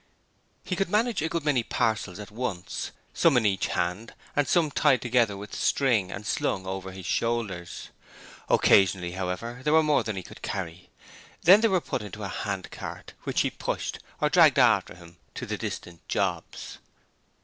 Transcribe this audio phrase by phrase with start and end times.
[0.63, 4.71] He could manage a good many parcels at once: some in each hand and some
[4.71, 7.89] tied together with string and slung over his shoulders.
[8.49, 10.89] Occasionally, however, there were more than he could carry;
[11.43, 15.45] then they were put into a handcart which he pushed or dragged after him to
[15.45, 16.79] the distant jobs.